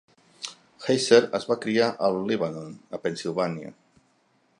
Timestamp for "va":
1.51-1.57